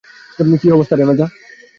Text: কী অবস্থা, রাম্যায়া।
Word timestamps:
কী 0.61 0.67
অবস্থা, 0.71 0.95
রাম্যায়া। 0.95 1.27